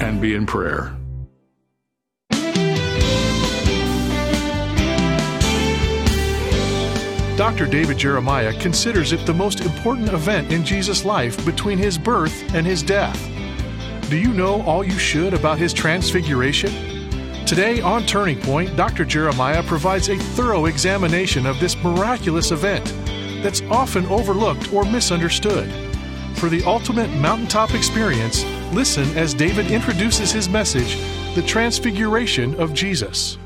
[0.00, 0.96] and be in prayer.
[7.36, 7.66] Dr.
[7.66, 12.66] David Jeremiah considers it the most important event in Jesus' life between his birth and
[12.66, 13.18] his death.
[14.10, 16.70] Do you know all you should about his transfiguration?
[17.46, 19.06] Today on Turning Point, Dr.
[19.06, 22.84] Jeremiah provides a thorough examination of this miraculous event
[23.42, 25.72] that's often overlooked or misunderstood.
[26.36, 30.96] For the ultimate mountaintop experience, listen as David introduces his message
[31.34, 33.36] The Transfiguration of Jesus.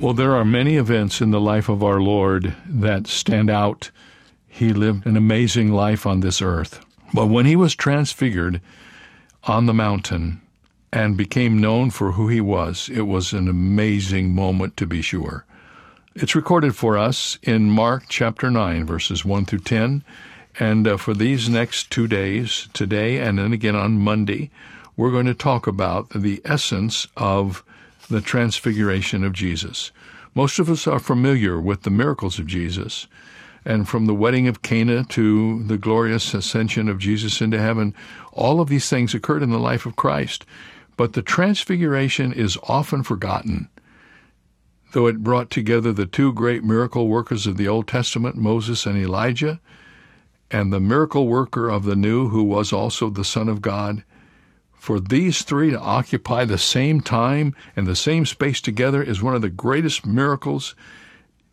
[0.00, 3.90] Well, there are many events in the life of our Lord that stand out.
[4.46, 6.84] He lived an amazing life on this earth.
[7.12, 8.60] But when he was transfigured
[9.44, 10.40] on the mountain
[10.92, 15.44] and became known for who he was, it was an amazing moment to be sure.
[16.14, 20.04] It's recorded for us in Mark chapter 9, verses 1 through 10.
[20.58, 24.50] And uh, for these next two days, today and then again on Monday,
[24.96, 27.64] we're going to talk about the essence of
[28.10, 29.92] the transfiguration of Jesus.
[30.34, 33.06] Most of us are familiar with the miracles of Jesus.
[33.64, 37.94] And from the wedding of Cana to the glorious ascension of Jesus into heaven,
[38.32, 40.44] all of these things occurred in the life of Christ.
[40.96, 43.68] But the transfiguration is often forgotten.
[44.92, 48.96] Though it brought together the two great miracle workers of the Old Testament, Moses and
[48.96, 49.60] Elijah,
[50.50, 54.02] and the miracle worker of the new, who was also the Son of God,
[54.74, 59.34] for these three to occupy the same time and the same space together is one
[59.34, 60.74] of the greatest miracles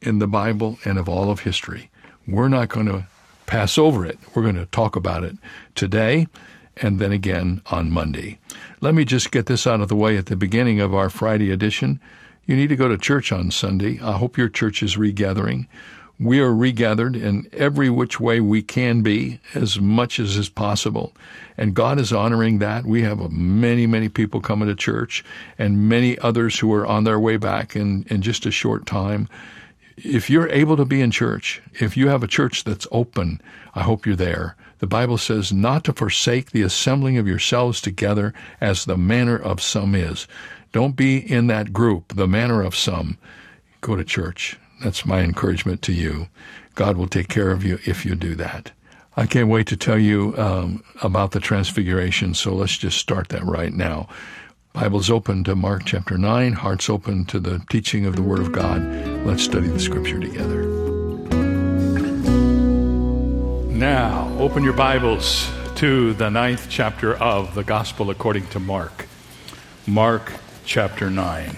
[0.01, 1.89] in the Bible and of all of history.
[2.27, 3.07] We're not going to
[3.45, 4.19] pass over it.
[4.33, 5.35] We're going to talk about it
[5.73, 6.27] today
[6.77, 8.39] and then again on Monday.
[8.81, 11.51] Let me just get this out of the way at the beginning of our Friday
[11.51, 11.99] edition.
[12.45, 13.99] You need to go to church on Sunday.
[14.01, 15.67] I hope your church is regathering.
[16.17, 21.13] We are regathered in every which way we can be, as much as is possible.
[21.57, 22.85] And God is honoring that.
[22.85, 25.25] We have many, many people coming to church
[25.57, 29.27] and many others who are on their way back in, in just a short time.
[29.97, 33.41] If you're able to be in church, if you have a church that's open,
[33.73, 34.55] I hope you're there.
[34.79, 39.61] The Bible says not to forsake the assembling of yourselves together as the manner of
[39.61, 40.27] some is.
[40.71, 43.17] Don't be in that group, the manner of some.
[43.81, 44.57] Go to church.
[44.85, 46.27] That's my encouragement to you.
[46.75, 48.71] God will take care of you if you do that.
[49.17, 53.43] I can't wait to tell you um, about the transfiguration, so let's just start that
[53.43, 54.07] right now.
[54.73, 58.51] Bibles open to Mark chapter 9, hearts open to the teaching of the Word of
[58.51, 58.79] God.
[59.25, 60.65] Let's study the Scripture together.
[63.71, 69.07] Now, open your Bibles to the ninth chapter of the Gospel according to Mark.
[69.87, 70.31] Mark
[70.63, 71.57] chapter 9.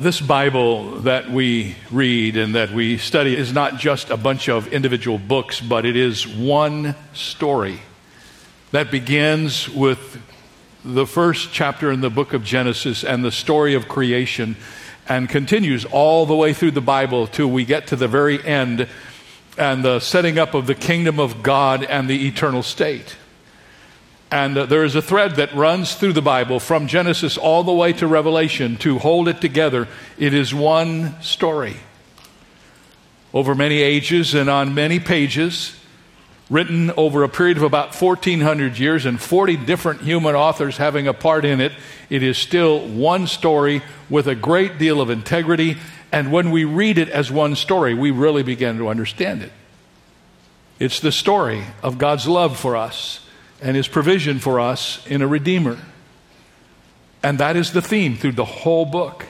[0.00, 4.66] This Bible that we read and that we study is not just a bunch of
[4.72, 7.78] individual books, but it is one story
[8.72, 10.20] that begins with
[10.84, 14.56] the first chapter in the book of Genesis and the story of creation
[15.08, 18.88] and continues all the way through the Bible till we get to the very end
[19.56, 23.14] and the setting up of the kingdom of God and the eternal state.
[24.34, 27.72] And uh, there is a thread that runs through the Bible from Genesis all the
[27.72, 29.86] way to Revelation to hold it together.
[30.18, 31.76] It is one story.
[33.32, 35.76] Over many ages and on many pages,
[36.50, 41.14] written over a period of about 1,400 years and 40 different human authors having a
[41.14, 41.70] part in it,
[42.10, 45.76] it is still one story with a great deal of integrity.
[46.10, 49.52] And when we read it as one story, we really begin to understand it.
[50.80, 53.20] It's the story of God's love for us
[53.64, 55.78] and his provision for us in a Redeemer.
[57.22, 59.24] And that is the theme through the whole book.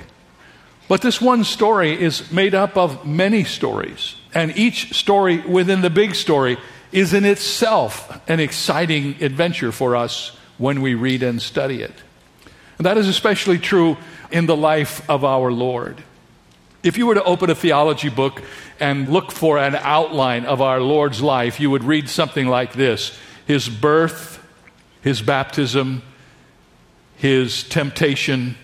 [0.88, 5.88] But this one story is made up of many stories, and each story within the
[5.88, 6.58] big story
[6.90, 11.94] is in itself an exciting adventure for us when we read and study it.
[12.76, 13.96] And that is especially true
[14.32, 16.02] in the life of our Lord.
[16.82, 18.42] If you were to open a theology book
[18.80, 23.16] and look for an outline of our Lord's life, you would read something like this
[23.46, 24.44] His birth,
[25.02, 26.02] His baptism,
[27.16, 28.56] His temptation,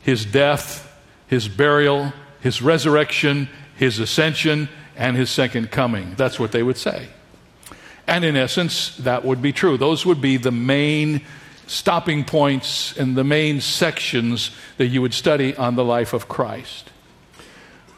[0.00, 6.14] His death, His burial, His resurrection, His ascension, and His second coming.
[6.16, 7.08] That's what they would say.
[8.06, 9.76] And in essence, that would be true.
[9.76, 11.20] Those would be the main
[11.66, 16.90] stopping points and the main sections that you would study on the life of Christ.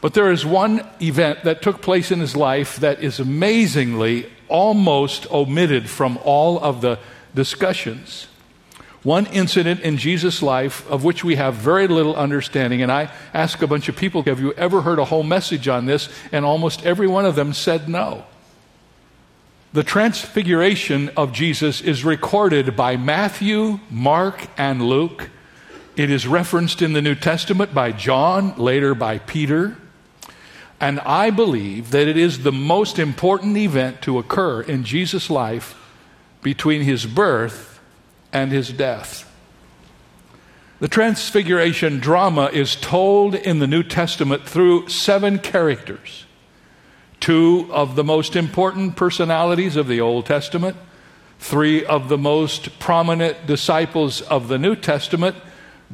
[0.01, 5.31] But there is one event that took place in his life that is amazingly almost
[5.31, 6.99] omitted from all of the
[7.33, 8.27] discussions.
[9.03, 12.83] One incident in Jesus' life of which we have very little understanding.
[12.83, 15.87] And I asked a bunch of people, Have you ever heard a whole message on
[15.87, 16.07] this?
[16.31, 18.25] And almost every one of them said no.
[19.73, 25.29] The transfiguration of Jesus is recorded by Matthew, Mark, and Luke.
[25.95, 29.77] It is referenced in the New Testament by John, later by Peter.
[30.81, 35.77] And I believe that it is the most important event to occur in Jesus' life
[36.41, 37.79] between his birth
[38.33, 39.31] and his death.
[40.79, 46.25] The Transfiguration drama is told in the New Testament through seven characters
[47.19, 50.75] two of the most important personalities of the Old Testament,
[51.37, 55.35] three of the most prominent disciples of the New Testament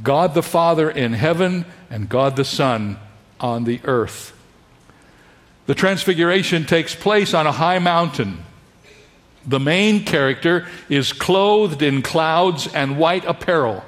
[0.01, 2.97] God the Father in heaven and God the Son
[3.41, 4.36] on the earth.
[5.67, 8.43] The Transfiguration takes place on a high mountain.
[9.45, 13.83] The main character is clothed in clouds and white apparel.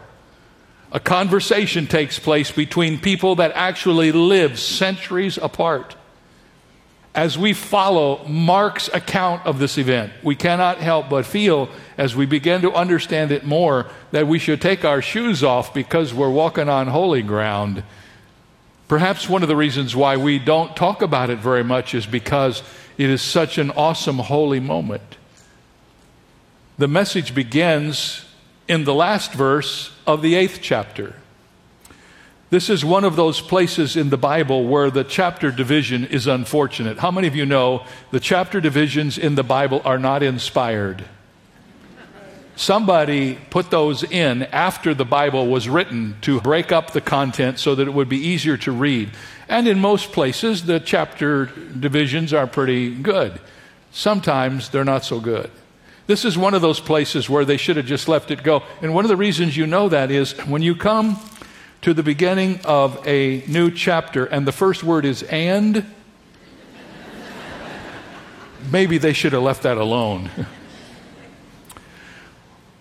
[0.92, 5.96] A conversation takes place between people that actually live centuries apart
[7.16, 12.26] as we follow Mark's account of this event, we cannot help but feel, as we
[12.26, 16.70] begin to understand it more, that we should take our shoes off because we're walking
[16.70, 17.84] on holy ground.
[18.90, 22.64] Perhaps one of the reasons why we don't talk about it very much is because
[22.98, 25.18] it is such an awesome, holy moment.
[26.80, 28.26] The message begins
[28.68, 31.14] in the last verse of the eighth chapter.
[32.50, 36.98] This is one of those places in the Bible where the chapter division is unfortunate.
[36.98, 41.06] How many of you know the chapter divisions in the Bible are not inspired?
[42.60, 47.74] Somebody put those in after the Bible was written to break up the content so
[47.74, 49.12] that it would be easier to read.
[49.48, 53.40] And in most places, the chapter divisions are pretty good.
[53.92, 55.50] Sometimes they're not so good.
[56.08, 58.64] This is one of those places where they should have just left it go.
[58.82, 61.18] And one of the reasons you know that is when you come
[61.84, 65.86] to the beginning of a new chapter, and the first word is and.
[68.70, 70.30] Maybe they should have left that alone.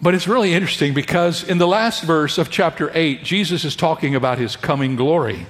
[0.00, 4.14] but it's really interesting because in the last verse of chapter 8, Jesus is talking
[4.14, 5.46] about his coming glory.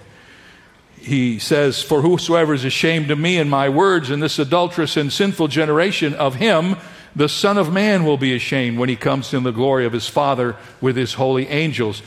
[0.98, 5.12] He says, For whosoever is ashamed of me and my words in this adulterous and
[5.12, 6.76] sinful generation, of him
[7.14, 10.08] the Son of Man will be ashamed when he comes in the glory of his
[10.08, 12.02] Father with his holy angels.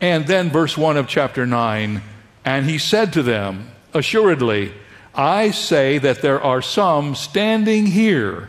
[0.00, 2.02] And then, verse 1 of chapter 9,
[2.44, 4.72] and he said to them, Assuredly,
[5.14, 8.48] I say that there are some standing here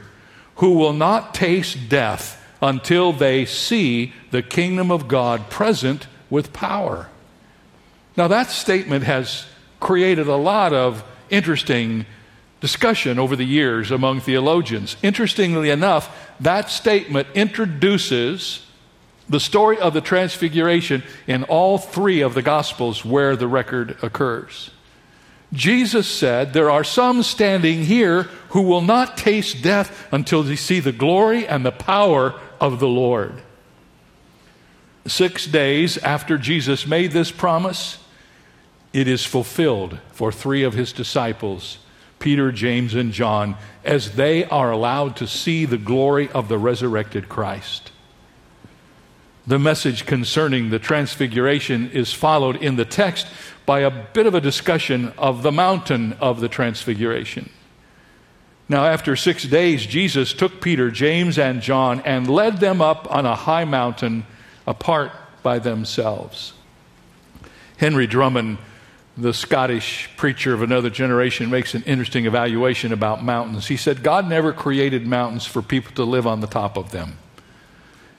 [0.56, 7.10] who will not taste death until they see the kingdom of God present with power.
[8.18, 9.46] Now, that statement has
[9.80, 12.06] created a lot of interesting
[12.62, 14.96] discussion over the years among theologians.
[15.04, 18.66] Interestingly enough, that statement introduces
[19.28, 24.72] the story of the Transfiguration in all three of the Gospels where the record occurs.
[25.56, 30.80] Jesus said, There are some standing here who will not taste death until they see
[30.80, 33.42] the glory and the power of the Lord.
[35.08, 38.00] Six days after Jesus made this promise,
[38.92, 41.78] it is fulfilled for three of his disciples,
[42.18, 47.30] Peter, James, and John, as they are allowed to see the glory of the resurrected
[47.30, 47.92] Christ.
[49.48, 53.28] The message concerning the transfiguration is followed in the text
[53.66, 57.50] by a bit of a discussion of the mountain of the transfiguration.
[58.68, 63.28] Now, after six days, Jesus took Peter, James, and John and led them up on
[63.28, 64.26] a high mountain
[64.66, 65.12] apart
[65.44, 66.54] by themselves.
[67.78, 68.58] Henry Drummond,
[69.16, 73.68] the Scottish preacher of another generation, makes an interesting evaluation about mountains.
[73.68, 77.20] He said, God never created mountains for people to live on the top of them.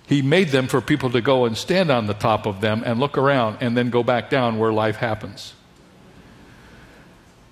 [0.06, 3.00] He made them for people to go and stand on the top of them and
[3.00, 5.52] look around and then go back down where life happens.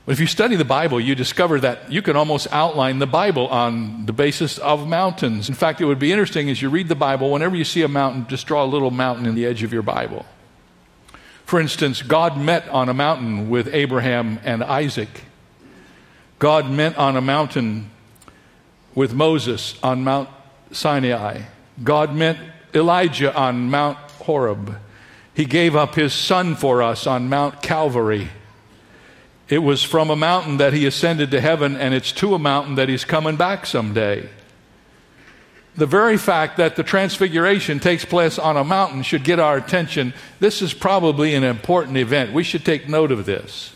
[0.06, 3.48] But if you study the Bible, you discover that you can almost outline the Bible
[3.48, 5.48] on the basis of mountains.
[5.48, 7.88] In fact, it would be interesting as you read the Bible, whenever you see a
[7.88, 10.26] mountain, just draw a little mountain in the edge of your Bible.
[11.46, 15.08] For instance, God met on a mountain with Abraham and Isaac.
[16.38, 17.90] God met on a mountain
[18.94, 20.28] with Moses on Mount
[20.70, 21.42] Sinai.
[21.82, 22.36] God met
[22.72, 24.76] Elijah on Mount Horeb.
[25.34, 28.28] He gave up his son for us on Mount Calvary.
[29.48, 32.76] It was from a mountain that he ascended to heaven, and it's to a mountain
[32.76, 34.28] that he's coming back someday.
[35.76, 40.14] The very fact that the transfiguration takes place on a mountain should get our attention.
[40.38, 42.32] This is probably an important event.
[42.32, 43.72] We should take note of this.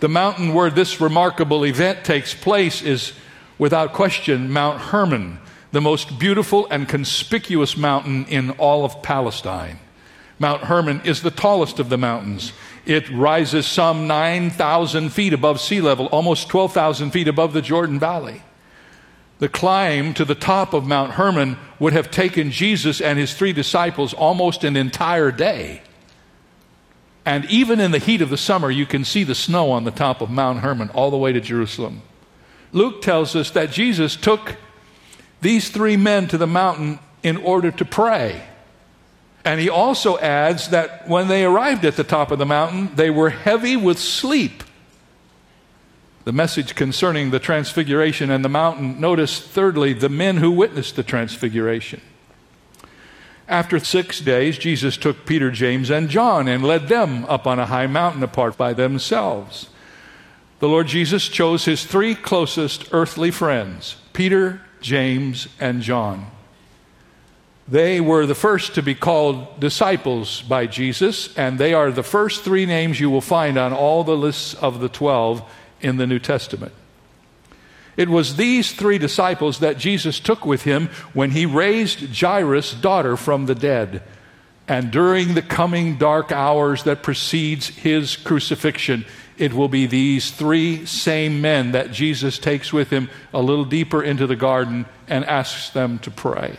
[0.00, 3.12] The mountain where this remarkable event takes place is,
[3.58, 5.38] without question, Mount Hermon,
[5.72, 9.78] the most beautiful and conspicuous mountain in all of Palestine.
[10.38, 12.52] Mount Hermon is the tallest of the mountains.
[12.84, 18.42] It rises some 9,000 feet above sea level, almost 12,000 feet above the Jordan Valley.
[19.38, 23.52] The climb to the top of Mount Hermon would have taken Jesus and his three
[23.52, 25.82] disciples almost an entire day.
[27.24, 29.90] And even in the heat of the summer, you can see the snow on the
[29.90, 32.02] top of Mount Hermon all the way to Jerusalem.
[32.72, 34.56] Luke tells us that Jesus took
[35.42, 38.42] these three men to the mountain in order to pray.
[39.44, 43.10] And he also adds that when they arrived at the top of the mountain, they
[43.10, 44.62] were heavy with sleep
[46.24, 49.00] the message concerning the transfiguration and the mountain.
[49.00, 52.00] Notice, thirdly, the men who witnessed the transfiguration.
[53.48, 57.66] After six days, Jesus took Peter, James, and John and led them up on a
[57.66, 59.68] high mountain apart by themselves.
[60.60, 66.26] The Lord Jesus chose his three closest earthly friends Peter, James, and John.
[67.68, 72.42] They were the first to be called disciples by Jesus, and they are the first
[72.42, 75.42] three names you will find on all the lists of the twelve
[75.80, 76.72] in the New Testament.
[77.96, 83.16] It was these three disciples that Jesus took with him when he raised Jairus' daughter
[83.16, 84.02] from the dead.
[84.66, 89.04] And during the coming dark hours that precedes his crucifixion,
[89.38, 94.02] it will be these three same men that Jesus takes with him a little deeper
[94.02, 96.56] into the garden and asks them to pray.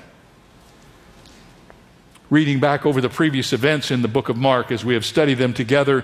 [2.30, 5.38] Reading back over the previous events in the book of Mark as we have studied
[5.38, 6.03] them together,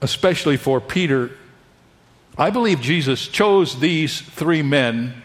[0.00, 1.30] especially for Peter,
[2.38, 5.22] I believe Jesus chose these three men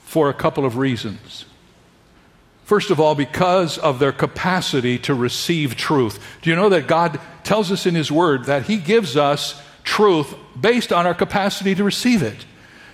[0.00, 1.44] for a couple of reasons.
[2.68, 6.22] First of all, because of their capacity to receive truth.
[6.42, 10.34] Do you know that God tells us in His Word that He gives us truth
[10.60, 12.44] based on our capacity to receive it?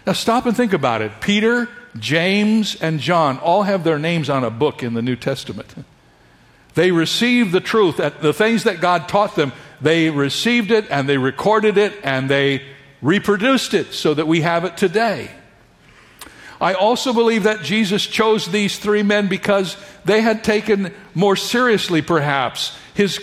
[0.07, 1.21] Now, stop and think about it.
[1.21, 5.75] Peter, James, and John all have their names on a book in the New Testament.
[6.75, 11.19] They received the truth, the things that God taught them, they received it and they
[11.19, 12.63] recorded it and they
[13.03, 15.33] reproduced it so that we have it today.
[16.65, 22.01] I also believe that Jesus chose these three men because they had taken more seriously,
[22.01, 23.21] perhaps, his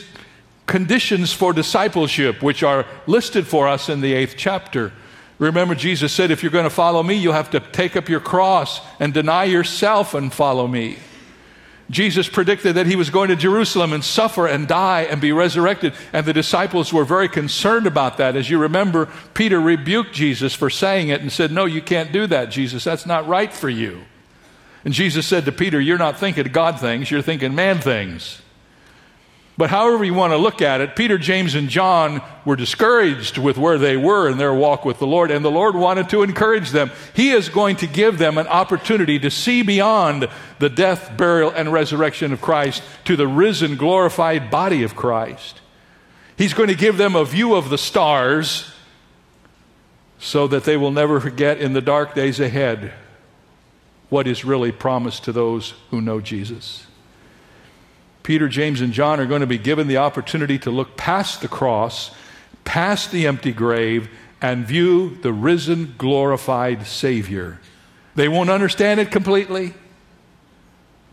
[0.67, 4.93] conditions for discipleship, which are listed for us in the eighth chapter.
[5.39, 8.19] Remember, Jesus said, If you're going to follow me, you'll have to take up your
[8.19, 10.99] cross and deny yourself and follow me.
[11.91, 15.93] Jesus predicted that he was going to Jerusalem and suffer and die and be resurrected.
[16.13, 18.37] And the disciples were very concerned about that.
[18.37, 22.25] As you remember, Peter rebuked Jesus for saying it and said, No, you can't do
[22.27, 22.85] that, Jesus.
[22.85, 24.05] That's not right for you.
[24.85, 28.41] And Jesus said to Peter, You're not thinking God things, you're thinking man things.
[29.57, 33.57] But however you want to look at it, Peter, James, and John were discouraged with
[33.57, 36.71] where they were in their walk with the Lord, and the Lord wanted to encourage
[36.71, 36.89] them.
[37.13, 40.29] He is going to give them an opportunity to see beyond
[40.59, 45.59] the death, burial, and resurrection of Christ to the risen, glorified body of Christ.
[46.37, 48.71] He's going to give them a view of the stars
[50.17, 52.93] so that they will never forget in the dark days ahead
[54.09, 56.87] what is really promised to those who know Jesus.
[58.23, 61.47] Peter, James, and John are going to be given the opportunity to look past the
[61.47, 62.11] cross,
[62.63, 64.09] past the empty grave,
[64.41, 67.59] and view the risen, glorified Savior.
[68.15, 69.73] They won't understand it completely,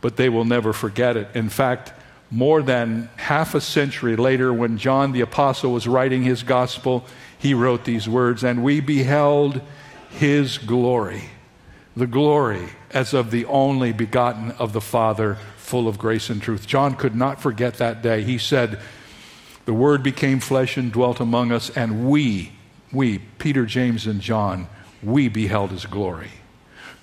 [0.01, 1.29] but they will never forget it.
[1.35, 1.93] In fact,
[2.31, 7.07] more than half a century later, when John the Apostle was writing his gospel,
[7.39, 9.61] he wrote these words And we beheld
[10.11, 11.31] his glory,
[11.97, 16.67] the glory as of the only begotten of the Father full of grace and truth.
[16.67, 18.23] John could not forget that day.
[18.23, 18.81] He said,
[19.67, 22.53] The Word became flesh and dwelt among us, and we,
[22.93, 24.69] we, Peter, James, and John,
[25.03, 26.31] we beheld his glory.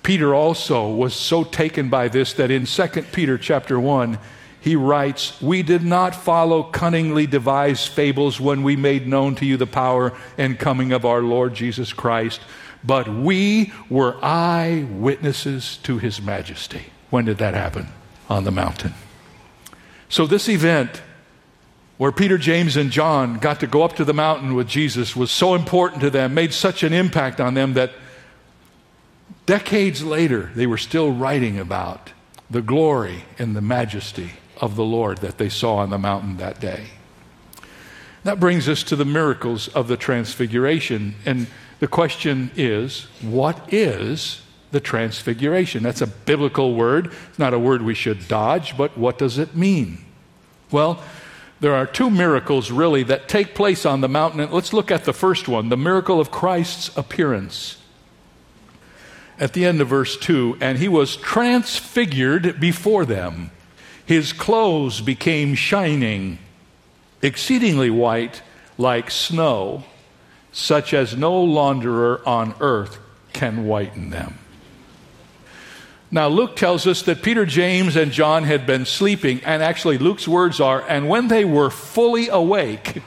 [0.02, 4.18] Peter also was so taken by this that in 2 Peter chapter 1,
[4.60, 9.56] he writes, We did not follow cunningly devised fables when we made known to you
[9.56, 12.40] the power and coming of our Lord Jesus Christ,
[12.86, 16.84] but we were eyewitnesses to his majesty.
[17.10, 17.88] When did that happen?
[18.28, 18.94] on the mountain.
[20.08, 21.02] So, this event
[21.98, 25.30] where Peter, James, and John got to go up to the mountain with Jesus was
[25.30, 27.92] so important to them, made such an impact on them that
[29.46, 32.12] decades later they were still writing about
[32.50, 36.60] the glory and the majesty of the Lord that they saw on the mountain that
[36.60, 36.88] day.
[38.24, 41.14] That brings us to the miracles of the Transfiguration.
[41.24, 41.46] And
[41.78, 45.82] the question is what is the Transfiguration?
[45.82, 47.12] That's a biblical word.
[47.28, 50.04] It's not a word we should dodge, but what does it mean?
[50.70, 51.02] Well,
[51.60, 54.50] there are two miracles really that take place on the mountain.
[54.50, 57.78] Let's look at the first one the miracle of Christ's appearance.
[59.38, 63.50] At the end of verse 2, and he was transfigured before them.
[64.04, 66.38] His clothes became shining,
[67.20, 68.40] exceedingly white,
[68.78, 69.84] like snow,
[70.56, 72.98] such as no launderer on earth
[73.34, 74.38] can whiten them.
[76.10, 80.26] Now, Luke tells us that Peter, James, and John had been sleeping, and actually, Luke's
[80.26, 83.02] words are, and when they were fully awake,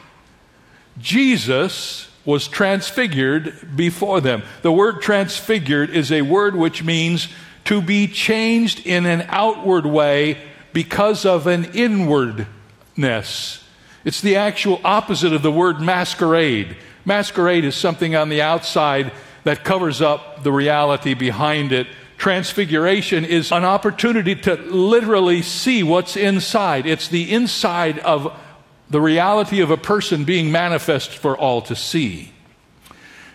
[1.00, 4.44] Jesus was transfigured before them.
[4.62, 7.30] The word transfigured is a word which means
[7.66, 10.38] to be changed in an outward way
[10.72, 13.64] because of an inwardness.
[14.06, 16.78] It's the actual opposite of the word masquerade.
[17.06, 19.12] Masquerade is something on the outside
[19.44, 21.88] that covers up the reality behind it
[22.20, 26.86] Transfiguration is an opportunity to literally see what's inside.
[26.86, 28.38] It's the inside of
[28.90, 32.34] the reality of a person being manifest for all to see.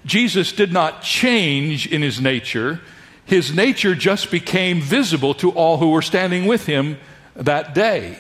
[0.05, 2.83] Jesus did not change in his nature,
[3.25, 6.99] his nature just became visible to all who were standing with him
[7.35, 8.19] that day.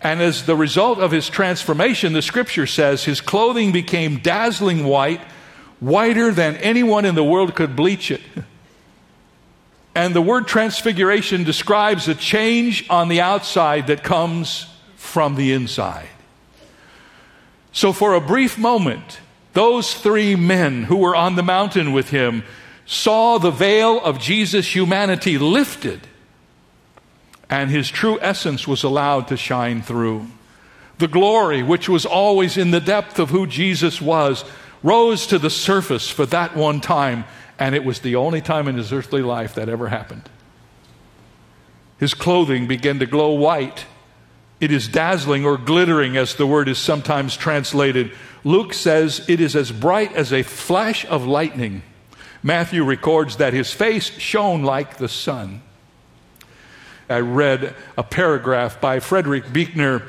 [0.00, 5.20] And as the result of his transformation, the scripture says his clothing became dazzling white,
[5.80, 8.22] whiter than anyone in the world could bleach it.
[9.94, 16.08] And the word transfiguration describes a change on the outside that comes from the inside.
[17.72, 19.18] So, for a brief moment,
[19.54, 22.44] those three men who were on the mountain with him
[22.86, 26.07] saw the veil of Jesus' humanity lifted,
[27.50, 30.26] and his true essence was allowed to shine through.
[30.98, 34.44] The glory, which was always in the depth of who Jesus was,
[34.82, 37.24] rose to the surface for that one time
[37.58, 40.28] and it was the only time in his earthly life that ever happened.
[41.98, 43.86] His clothing began to glow white.
[44.60, 48.12] It is dazzling or glittering, as the word is sometimes translated.
[48.44, 51.82] Luke says it is as bright as a flash of lightning.
[52.42, 55.62] Matthew records that his face shone like the sun.
[57.08, 60.02] I read a paragraph by Frederick Buechner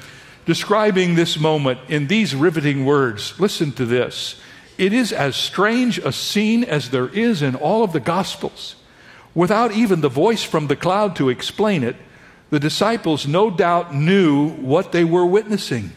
[0.46, 3.40] describing this moment in these riveting words.
[3.40, 4.40] Listen to this.
[4.78, 8.76] It is as strange a scene as there is in all of the Gospels.
[9.34, 11.96] Without even the voice from the cloud to explain it,
[12.50, 15.92] the disciples no doubt knew what they were witnessing.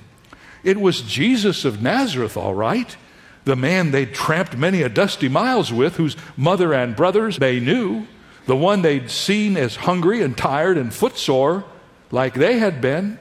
[0.63, 2.97] It was Jesus of Nazareth, all right,
[3.45, 8.07] the man they'd tramped many a dusty miles with, whose mother and brothers they knew,
[8.47, 11.65] the one they'd seen as hungry and tired and footsore,
[12.11, 13.19] like they had been.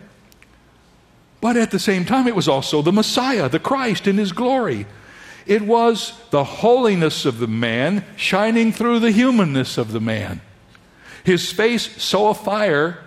[1.40, 4.86] But at the same time, it was also the Messiah, the Christ in his glory
[5.46, 10.42] it was the holiness of the man shining through the humanness of the man.
[11.24, 13.00] His face so afire,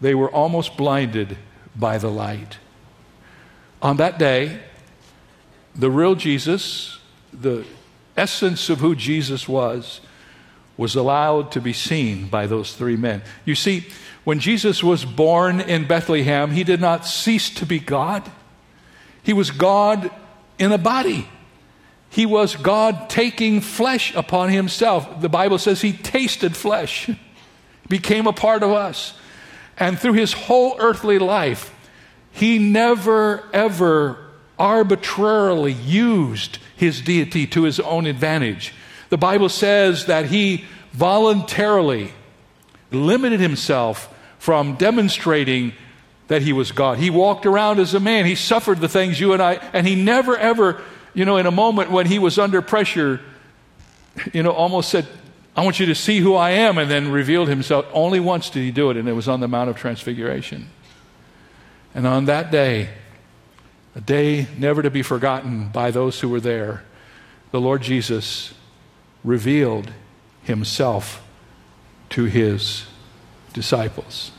[0.00, 1.36] they were almost blinded
[1.74, 2.58] by the light.
[3.82, 4.60] On that day,
[5.74, 6.98] the real Jesus,
[7.32, 7.64] the
[8.16, 10.00] essence of who Jesus was,
[10.76, 13.22] was allowed to be seen by those three men.
[13.44, 13.86] You see,
[14.24, 18.30] when Jesus was born in Bethlehem, he did not cease to be God.
[19.22, 20.10] He was God
[20.58, 21.28] in a body.
[22.10, 25.20] He was God taking flesh upon himself.
[25.20, 27.10] The Bible says he tasted flesh,
[27.88, 29.14] became a part of us.
[29.78, 31.74] And through his whole earthly life,
[32.32, 34.18] he never, ever
[34.58, 38.72] arbitrarily used his deity to his own advantage.
[39.16, 42.12] The Bible says that he voluntarily
[42.90, 45.72] limited himself from demonstrating
[46.28, 46.98] that he was God.
[46.98, 48.26] He walked around as a man.
[48.26, 50.82] He suffered the things you and I, and he never ever
[51.14, 53.22] you know, in a moment when he was under pressure,
[54.34, 55.08] you know, almost said,
[55.56, 57.86] I want you to see who I am, and then revealed himself.
[57.94, 60.68] Only once did he do it, and it was on the Mount of Transfiguration.
[61.94, 62.90] And on that day,
[63.94, 66.84] a day never to be forgotten by those who were there,
[67.50, 68.52] the Lord Jesus
[69.26, 69.92] revealed
[70.42, 71.22] himself
[72.08, 72.86] to his
[73.52, 74.30] disciples.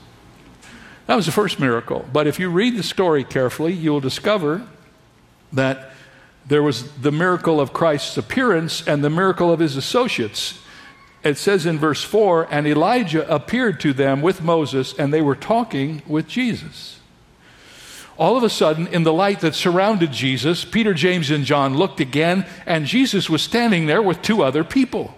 [1.05, 2.05] That was the first miracle.
[2.11, 4.65] But if you read the story carefully, you will discover
[5.53, 5.91] that
[6.45, 10.59] there was the miracle of Christ's appearance and the miracle of his associates.
[11.23, 15.35] It says in verse 4 and Elijah appeared to them with Moses, and they were
[15.35, 16.96] talking with Jesus.
[18.17, 21.99] All of a sudden, in the light that surrounded Jesus, Peter, James, and John looked
[21.99, 25.15] again, and Jesus was standing there with two other people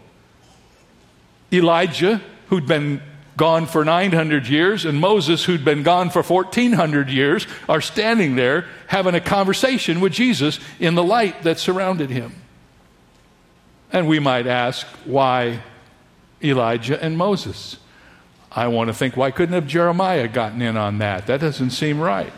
[1.51, 3.01] Elijah, who'd been
[3.37, 8.65] gone for 900 years, and Moses, who'd been gone for 1400 years, are standing there
[8.87, 12.33] having a conversation with Jesus in the light that surrounded him.
[13.93, 15.61] And we might ask, why
[16.43, 17.77] Elijah and Moses?
[18.51, 21.27] I want to think, why couldn't have Jeremiah gotten in on that?
[21.27, 22.33] That doesn't seem right.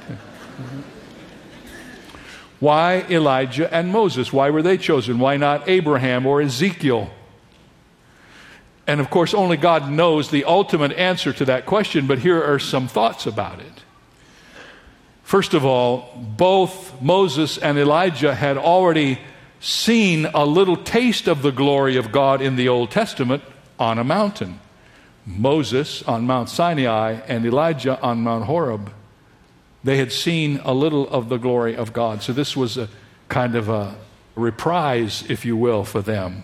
[2.59, 4.31] Why Elijah and Moses?
[4.31, 5.17] Why were they chosen?
[5.17, 7.09] Why not Abraham or Ezekiel?
[8.85, 12.59] And of course, only God knows the ultimate answer to that question, but here are
[12.59, 13.83] some thoughts about it.
[15.23, 19.19] First of all, both Moses and Elijah had already
[19.59, 23.43] seen a little taste of the glory of God in the Old Testament
[23.79, 24.59] on a mountain.
[25.25, 28.91] Moses on Mount Sinai and Elijah on Mount Horeb.
[29.83, 32.21] They had seen a little of the glory of God.
[32.21, 32.87] So this was a
[33.29, 33.95] kind of a
[34.35, 36.43] reprise, if you will, for them.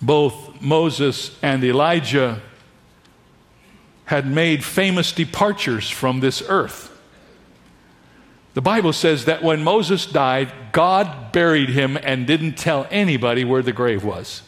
[0.00, 2.40] Both Moses and Elijah
[4.06, 6.90] had made famous departures from this earth.
[8.52, 13.62] The Bible says that when Moses died, God buried him and didn't tell anybody where
[13.62, 14.42] the grave was.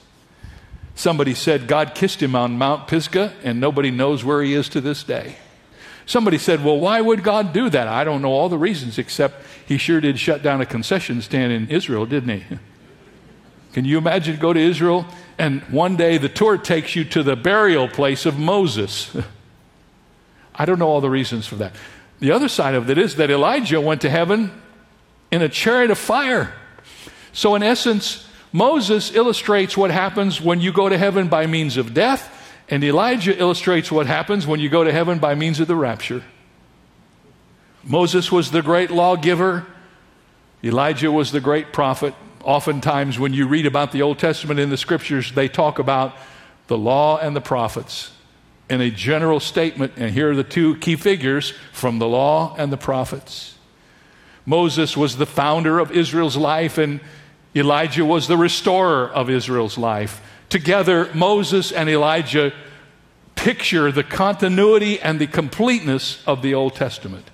[0.94, 4.80] Somebody said God kissed him on Mount Pisgah, and nobody knows where he is to
[4.80, 5.36] this day.
[6.06, 7.88] Somebody said, Well, why would God do that?
[7.88, 11.52] I don't know all the reasons, except he sure did shut down a concession stand
[11.52, 12.58] in Israel, didn't he?
[13.72, 15.04] Can you imagine go to Israel
[15.36, 19.14] and one day the tour takes you to the burial place of Moses?
[20.54, 21.74] I don't know all the reasons for that.
[22.20, 24.50] The other side of it is that Elijah went to heaven
[25.30, 26.54] in a chariot of fire.
[27.32, 31.92] So, in essence, Moses illustrates what happens when you go to heaven by means of
[31.92, 32.32] death,
[32.68, 36.22] and Elijah illustrates what happens when you go to heaven by means of the rapture.
[37.84, 39.66] Moses was the great lawgiver,
[40.64, 42.14] Elijah was the great prophet.
[42.42, 46.16] Oftentimes, when you read about the Old Testament in the scriptures, they talk about
[46.66, 48.12] the law and the prophets
[48.68, 49.92] in a general statement.
[49.96, 53.56] And here are the two key figures from the law and the prophets.
[54.44, 57.00] Moses was the founder of Israel's life, and
[57.54, 60.20] Elijah was the restorer of Israel's life.
[60.48, 62.52] Together, Moses and Elijah
[63.34, 67.30] picture the continuity and the completeness of the Old Testament.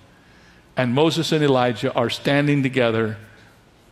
[0.77, 3.19] And Moses and Elijah are standing together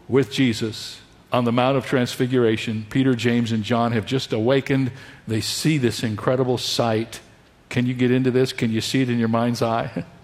[0.09, 1.00] with Jesus
[1.33, 2.87] on the Mount of Transfiguration.
[2.90, 4.90] Peter, James, and John have just awakened.
[5.28, 7.20] They see this incredible sight.
[7.68, 8.52] Can you get into this?
[8.52, 10.04] Can you see it in your mind's eye?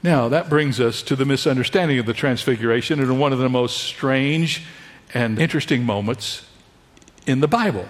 [0.00, 3.78] Now, that brings us to the misunderstanding of the Transfiguration and one of the most
[3.78, 4.62] strange
[5.12, 6.47] and interesting moments
[7.28, 7.86] in the Bible.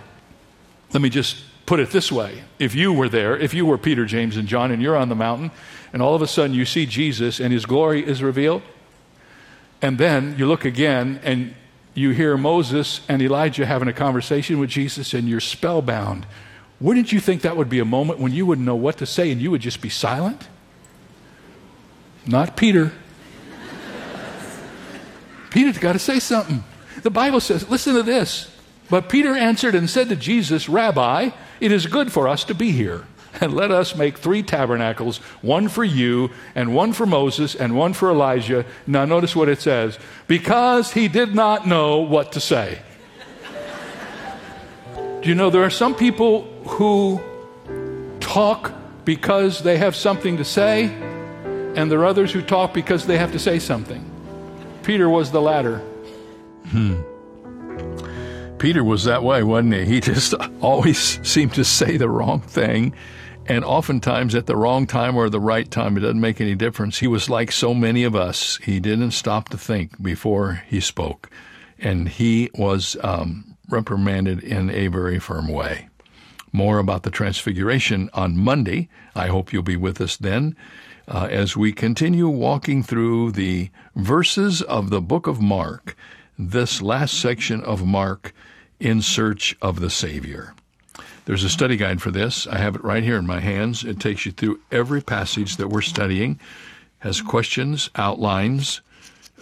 [0.92, 2.42] Let me just put it this way.
[2.58, 5.14] If you were there, if you were Peter, James, and John, and you're on the
[5.14, 5.50] mountain,
[5.92, 8.62] and all of a sudden you see Jesus and his glory is revealed,
[9.80, 11.54] and then you look again and
[11.94, 16.26] you hear Moses and Elijah having a conversation with Jesus, and you're spellbound.
[16.80, 19.30] Wouldn't you think that would be a moment when you wouldn't know what to say
[19.30, 20.48] and you would just be silent?
[22.26, 22.92] Not Peter.
[25.50, 26.62] Peter's got to say something.
[27.02, 28.50] The Bible says, listen to this.
[28.90, 32.72] But Peter answered and said to Jesus, Rabbi, it is good for us to be
[32.72, 33.04] here.
[33.40, 37.92] And let us make three tabernacles one for you, and one for Moses, and one
[37.92, 38.64] for Elijah.
[38.86, 42.80] Now, notice what it says because he did not know what to say.
[45.20, 47.20] Do you know there are some people who
[48.18, 48.72] talk
[49.04, 50.84] because they have something to say,
[51.76, 54.04] and there are others who talk because they have to say something.
[54.82, 55.78] Peter was the latter.
[56.70, 57.00] Hmm.
[58.58, 59.84] Peter was that way, wasn't he?
[59.84, 62.92] He just always seemed to say the wrong thing,
[63.46, 65.96] and oftentimes at the wrong time or the right time.
[65.96, 66.98] It doesn't make any difference.
[66.98, 68.56] He was like so many of us.
[68.62, 71.30] He didn't stop to think before he spoke,
[71.78, 75.88] and he was um, reprimanded in a very firm way.
[76.52, 78.88] More about the Transfiguration on Monday.
[79.14, 80.56] I hope you'll be with us then.
[81.06, 85.96] Uh, as we continue walking through the verses of the book of Mark,
[86.38, 88.32] this last section of Mark
[88.78, 90.54] in search of the Savior.
[91.24, 92.46] There's a study guide for this.
[92.46, 93.84] I have it right here in my hands.
[93.84, 96.38] It takes you through every passage that we're studying,
[97.00, 98.80] has questions, outlines,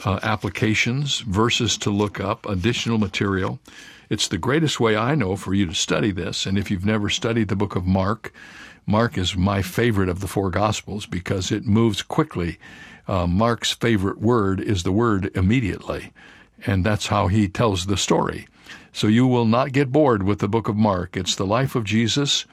[0.04, 3.60] uh, applications, verses to look up, additional material.
[4.08, 6.46] It's the greatest way I know for you to study this.
[6.46, 8.32] And if you've never studied the book of Mark,
[8.86, 12.58] Mark is my favorite of the four Gospels because it moves quickly.
[13.08, 16.12] Uh, Mark's favorite word is the word immediately,
[16.64, 18.46] and that's how he tells the story.
[18.92, 21.16] So you will not get bored with the book of Mark.
[21.16, 22.46] It's the life of Jesus.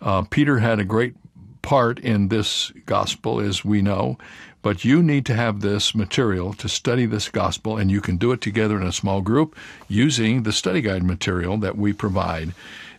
[0.00, 1.14] Uh, Peter had a great
[1.62, 4.18] part in this gospel, as we know,
[4.60, 8.32] but you need to have this material to study this gospel, and you can do
[8.32, 9.56] it together in a small group
[9.88, 12.52] using the study guide material that we provide.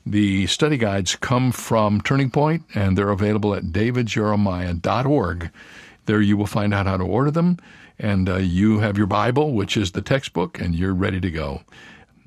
[0.06, 5.52] The study guides come from Turning Point, and they're available at davidjeremiah.org.
[6.06, 7.58] There you will find out how to order them,
[8.04, 11.62] and uh, you have your Bible, which is the textbook, and you're ready to go.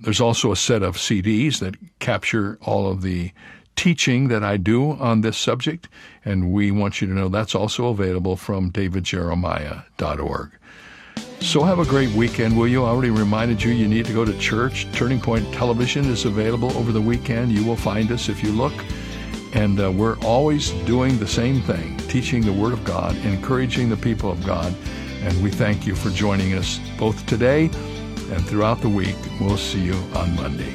[0.00, 3.30] There's also a set of CDs that capture all of the
[3.76, 5.90] teaching that I do on this subject,
[6.24, 10.50] and we want you to know that's also available from davidjeremiah.org.
[11.40, 12.82] So have a great weekend, will you?
[12.82, 14.86] I already reminded you you need to go to church.
[14.92, 17.52] Turning Point Television is available over the weekend.
[17.52, 18.72] You will find us if you look.
[19.52, 23.96] And uh, we're always doing the same thing teaching the Word of God, encouraging the
[23.98, 24.74] people of God.
[25.26, 29.16] And we thank you for joining us both today and throughout the week.
[29.40, 30.70] We'll see you on Monday.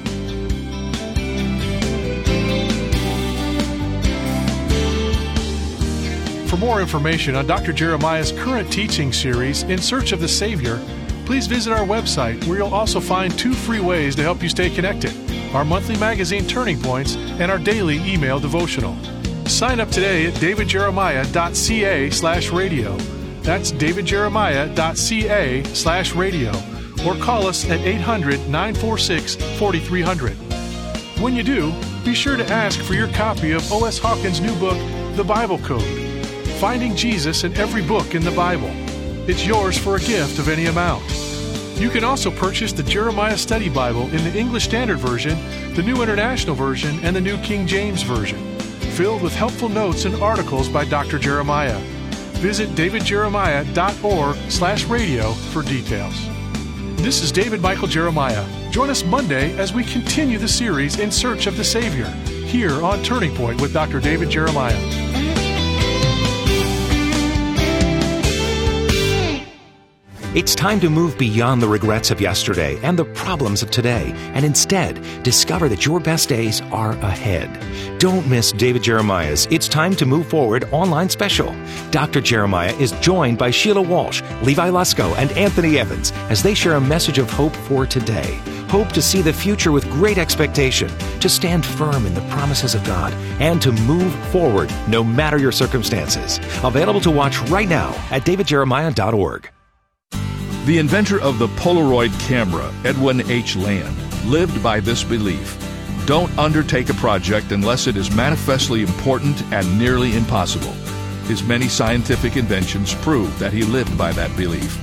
[6.48, 7.72] For more information on Dr.
[7.72, 10.82] Jeremiah's current teaching series, In Search of the Savior,
[11.26, 14.70] please visit our website where you'll also find two free ways to help you stay
[14.70, 15.14] connected
[15.54, 18.98] our monthly magazine Turning Points and our daily email devotional.
[19.46, 22.98] Sign up today at davidjeremiah.ca slash radio.
[23.42, 26.52] That's davidjeremiah.ca slash radio.
[27.06, 30.34] Or call us at 800 946 4300.
[31.20, 31.74] When you do,
[32.04, 33.98] be sure to ask for your copy of O.S.
[33.98, 34.78] Hawkins' new book,
[35.16, 36.12] The Bible Code
[36.62, 38.70] Finding Jesus in Every Book in the Bible.
[39.28, 41.04] It's yours for a gift of any amount.
[41.80, 45.40] You can also purchase the Jeremiah Study Bible in the English Standard Version,
[45.74, 48.38] the New International Version, and the New King James Version,
[48.96, 51.18] filled with helpful notes and articles by Dr.
[51.18, 51.82] Jeremiah.
[52.42, 56.28] Visit davidjeremiah.org slash radio for details.
[56.98, 58.44] This is David Michael Jeremiah.
[58.72, 62.08] Join us Monday as we continue the series In Search of the Savior,
[62.48, 64.00] here on Turning Point with Dr.
[64.00, 65.11] David Jeremiah.
[70.34, 74.46] It's time to move beyond the regrets of yesterday and the problems of today and
[74.46, 78.00] instead discover that your best days are ahead.
[78.00, 81.54] Don't miss David Jeremiah's It's Time to Move Forward online special.
[81.90, 82.22] Dr.
[82.22, 86.82] Jeremiah is joined by Sheila Walsh, Levi Lusko, and Anthony Evans as they share a
[86.82, 88.40] message of hope for today.
[88.70, 90.88] Hope to see the future with great expectation,
[91.20, 95.52] to stand firm in the promises of God, and to move forward no matter your
[95.52, 96.40] circumstances.
[96.64, 99.52] Available to watch right now at davidjeremiah.org.
[100.66, 103.56] The inventor of the Polaroid camera, Edwin H.
[103.56, 103.98] Land,
[104.30, 105.58] lived by this belief
[106.06, 110.74] don't undertake a project unless it is manifestly important and nearly impossible.
[111.28, 114.80] His many scientific inventions prove that he lived by that belief.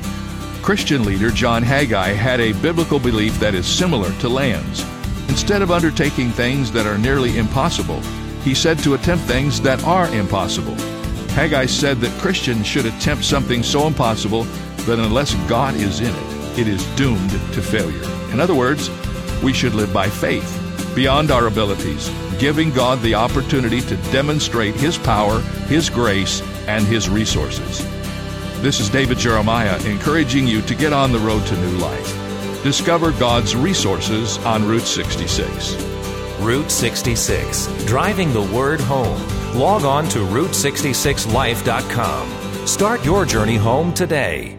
[0.63, 4.85] Christian leader John Haggai had a biblical belief that is similar to Land's.
[5.29, 8.01] Instead of undertaking things that are nearly impossible,
[8.43, 10.77] he said to attempt things that are impossible.
[11.35, 14.47] Haggai said that Christians should attempt something so impossible
[14.89, 18.03] that unless God is in it, it is doomed to failure.
[18.33, 18.89] In other words,
[19.43, 20.51] we should live by faith,
[20.95, 27.11] beyond our abilities, giving God the opportunity to demonstrate His power, His grace, and His
[27.11, 27.85] resources.
[28.63, 32.63] This is David Jeremiah encouraging you to get on the road to new life.
[32.63, 35.75] Discover God's resources on Route 66.
[36.41, 39.21] Route 66, driving the word home.
[39.55, 42.67] Log on to Route66Life.com.
[42.67, 44.58] Start your journey home today.